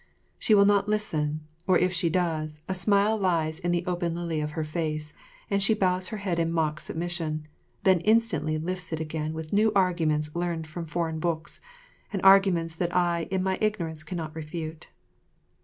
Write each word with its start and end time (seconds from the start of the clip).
She 0.39 0.55
will 0.55 0.65
not 0.65 0.89
listen; 0.89 1.41
or, 1.67 1.77
if 1.77 1.93
she 1.93 2.09
does, 2.09 2.61
a 2.67 2.73
smile 2.73 3.17
lies 3.19 3.59
in 3.59 3.69
the 3.71 3.85
open 3.85 4.15
lily 4.15 4.41
of 4.41 4.53
her 4.53 4.63
face, 4.63 5.13
and 5.47 5.61
she 5.61 5.75
bows 5.75 6.07
her 6.07 6.17
head 6.17 6.39
in 6.39 6.51
mock 6.51 6.81
submission; 6.81 7.47
then 7.83 7.99
instantly 7.99 8.57
lifts 8.57 8.91
it 8.91 8.99
again 8.99 9.35
with 9.35 9.53
new 9.53 9.71
arguments 9.75 10.35
learned 10.35 10.65
from 10.65 10.85
foreign 10.85 11.19
books, 11.19 11.61
and 12.11 12.19
arguments 12.23 12.73
that 12.73 12.95
I 12.95 13.27
in 13.29 13.43
my 13.43 13.59
ignorance 13.61 14.01
cannot 14.01 14.35
refute. 14.35 14.89